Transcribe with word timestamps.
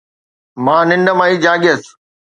مان 0.65 0.83
ننڊ 0.89 1.07
مان 1.17 1.27
ئي 1.29 1.35
جاڳيس 1.43 1.81